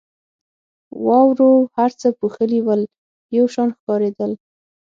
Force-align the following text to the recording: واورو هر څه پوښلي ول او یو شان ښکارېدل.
واورو 1.05 1.51
هر 1.75 1.91
څه 1.99 2.07
پوښلي 2.19 2.59
ول 2.63 2.81
او 2.87 2.93
یو 3.37 3.45
شان 3.53 3.69
ښکارېدل. 3.77 4.31